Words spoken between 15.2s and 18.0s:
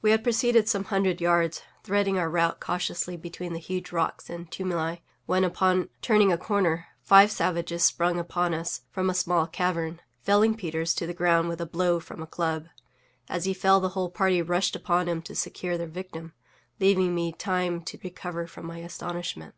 to secure their victim, leaving me time to